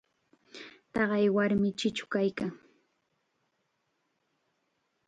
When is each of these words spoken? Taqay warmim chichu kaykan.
Taqay 0.93 1.27
warmim 1.35 1.75
chichu 1.79 2.05
kaykan. 2.13 2.51